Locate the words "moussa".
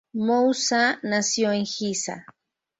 0.15-0.99